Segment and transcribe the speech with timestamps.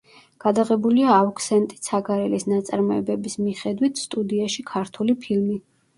[0.43, 5.61] გადაღებულია ავქსენტი ცაგარელის ნაწარმოებების მიხედვით, სტუდიაში ქართული ფილმი.